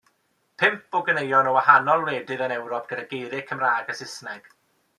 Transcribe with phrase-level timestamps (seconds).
[0.61, 4.51] Pump o ganeuon o wahanol wledydd yn Ewrop gyda geiriau Cymraeg a Saesneg.